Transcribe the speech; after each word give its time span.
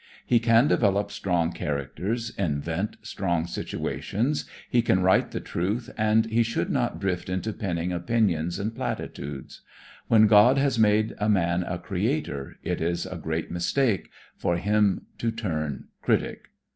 He 0.25 0.39
can 0.39 0.67
develop 0.67 1.11
strong 1.11 1.51
characters, 1.51 2.31
invent 2.31 2.97
strong 3.03 3.45
situations, 3.45 4.45
he 4.67 4.81
can 4.81 5.01
write 5.03 5.29
the 5.29 5.39
truth 5.39 5.91
and 5.95 6.25
he 6.25 6.41
should 6.41 6.71
not 6.71 6.99
drift 6.99 7.29
into 7.29 7.53
penning 7.53 7.91
opinions 7.91 8.57
and 8.57 8.73
platitudes. 8.73 9.61
When 10.07 10.25
God 10.25 10.57
has 10.57 10.79
made 10.79 11.13
a 11.19 11.29
man 11.29 11.61
a 11.61 11.77
creator, 11.77 12.57
it 12.63 12.81
is 12.81 13.05
a 13.05 13.15
great 13.15 13.51
mistake 13.51 14.09
for 14.35 14.57
him 14.57 15.05
to 15.19 15.29
turn 15.29 15.85
critic. 16.01 16.47